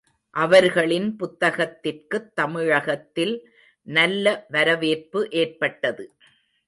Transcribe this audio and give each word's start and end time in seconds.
அவர்களின் 0.29 1.15
புத்தகத்திற்குத் 1.15 2.33
தமிழகத்தில் 2.33 3.35
நல்ல 3.81 4.45
வரவேற்பு 4.49 5.27
ஏற்பட்டது. 5.31 6.11